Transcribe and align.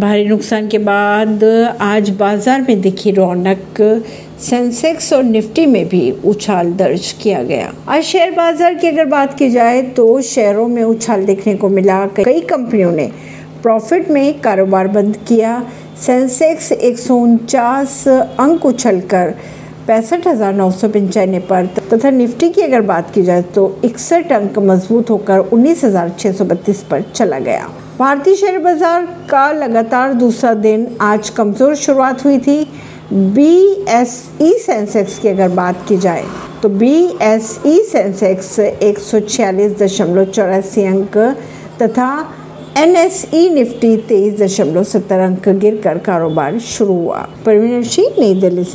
भारी 0.00 0.24
नुकसान 0.24 0.68
के 0.68 0.78
बाद 0.78 1.42
आज 1.82 2.08
बाज़ार 2.10 2.60
में 2.60 2.80
दिखी 2.80 3.10
रौनक। 3.10 3.80
सेंसेक्स 4.40 5.12
और 5.12 5.22
निफ्टी 5.22 5.64
में 5.66 5.88
भी 5.88 6.10
उछाल 6.24 6.72
दर्ज 6.74 7.10
किया 7.22 7.42
गया। 7.42 7.72
आज 7.88 8.02
शेयर 8.02 8.30
बाज़ार 8.30 8.74
की 8.74 8.86
अगर 8.86 9.04
बात 9.06 9.34
की 9.38 9.48
जाए 9.50 9.82
तो 9.96 10.20
शेयरों 10.22 10.66
में 10.68 10.82
उछाल 10.82 11.24
देखने 11.24 11.54
को 11.54 11.68
मिला। 11.68 12.04
कई 12.16 12.40
कंपनियों 12.50 12.92
ने 12.92 13.10
प्रॉफिट 13.62 14.10
में 14.10 14.40
कारोबार 14.40 14.88
बंद 14.88 15.16
किया। 15.28 15.62
सेंसेक्स 15.98 16.72
एक 16.72 16.98
सौ 16.98 17.16
उनचास 17.16 18.06
अंक 18.08 18.66
उछलकर 18.66 19.34
पैंसठ 19.86 20.26
हज़ार 20.26 20.54
नौ 20.54 20.70
सौ 20.70 20.88
पंचानवे 20.88 21.38
पर। 21.50 21.66
तथा 21.92 22.10
निफ्टी 22.12 22.48
की 22.48 22.62
अगर 22.62 22.80
बात 22.86 23.10
की 23.14 23.22
जाए 23.22 23.42
तो 23.54 23.68
इकसठ 23.84 24.32
अंक 24.32 24.58
मज़बूत 24.60 25.10
होकर 25.10 25.38
उन्नीस 25.50 25.84
हज़ार 25.84 26.14
छह 26.18 26.32
सौ 26.32 26.44
बत्तीस 26.44 26.82
पर 26.90 27.04
चला 27.14 27.38
गया। 27.40 27.68
भारतीय 28.00 28.34
शेयर 28.34 28.58
बाज़ार 28.58 29.04
का 29.30 29.50
लगातार 29.52 30.12
दूसरा 30.14 30.52
दिन 30.56 30.86
आज 31.00 31.28
कमज़ोर 31.30 31.74
शुरुआत 31.76 32.24
हुई 32.24 32.38
थी। 32.38 32.56
बी 33.12 33.84
एस 33.88 34.14
ई 34.42 34.52
सेंसेक्स 34.58 35.18
की 35.18 35.28
अगर 35.28 35.48
बात 35.48 35.84
की 35.88 35.96
जाए 35.96 36.24
तो 36.62 36.68
बी 36.68 36.94
एस 37.22 37.60
ई 37.66 37.78
सेंसेक्स 37.82 38.58
एक 38.58 38.98
सौ 38.98 39.20
छियालीस 39.20 39.76
दशमलव 39.78 40.24
चौरासी 40.24 40.84
अंक 40.86 41.18
तथा 41.82 42.08
एन 42.78 42.96
एस 42.96 43.24
ई 43.34 43.48
निफ्टी 43.54 43.96
तेईस 44.08 44.40
दशमलव 44.40 44.84
सत्तर 44.84 45.20
अंक 45.20 45.48
गिरकर 45.48 45.98
कारोबार 45.98 46.58
शुरू 46.58 46.94
हुआ। 46.94 47.18
परवीन 47.46 47.82
सिंह, 47.84 48.08
नई 48.18 48.34
दिल्ली 48.40 48.64
से। 48.64 48.68